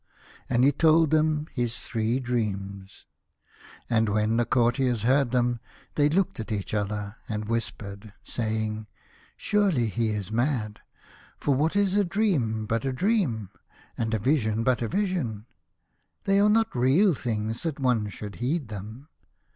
And 0.49 0.63
he 0.63 0.71
told 0.71 1.11
them 1.11 1.45
his 1.53 1.77
three 1.77 2.19
dreams. 2.19 3.05
And 3.87 4.09
when 4.09 4.37
the 4.37 4.47
cour 4.47 4.71
tiers 4.71 5.03
heard 5.03 5.29
them 5.29 5.59
they 5.93 6.07
f 6.07 6.13
looked 6.13 6.39
at 6.39 6.51
each 6.51 6.73
other 6.73 7.17
and 7.29 7.45
whispered, 7.45 8.11
saying: 8.23 8.87
"Surely 9.37 9.85
he 9.89 10.09
is 10.09 10.31
mad; 10.31 10.79
for 11.39 11.55
nvhat 11.55 11.75
is 11.75 11.95
a 11.95 12.03
dream 12.03 12.65
but 12.65 12.83
a 12.83 12.91
dream, 12.91 13.51
and 13.95 14.11
a 14.15 14.17
vision 14.17 14.63
but 14.63 14.81
a 14.81 14.87
vision? 14.87 15.45
They 16.23 16.39
are 16.39 16.49
not 16.49 16.75
real 16.75 17.13
things 17.13 17.61
that 17.61 17.79
one 17.79 18.09
should 18.09 18.37
heed 18.37 18.69
them. 18.69 19.07